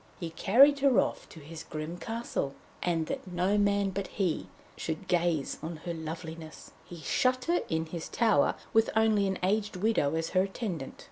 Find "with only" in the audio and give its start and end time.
8.73-9.27